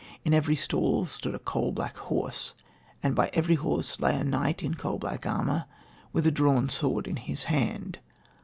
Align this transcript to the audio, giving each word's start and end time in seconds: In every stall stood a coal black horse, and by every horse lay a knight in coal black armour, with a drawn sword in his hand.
In 0.25 0.33
every 0.33 0.55
stall 0.55 1.05
stood 1.05 1.35
a 1.35 1.37
coal 1.37 1.71
black 1.71 1.95
horse, 1.95 2.55
and 3.03 3.13
by 3.15 3.29
every 3.35 3.53
horse 3.53 3.99
lay 3.99 4.17
a 4.19 4.23
knight 4.23 4.63
in 4.63 4.73
coal 4.73 4.97
black 4.97 5.27
armour, 5.27 5.65
with 6.11 6.25
a 6.25 6.31
drawn 6.31 6.69
sword 6.69 7.07
in 7.07 7.17
his 7.17 7.43
hand. 7.43 7.99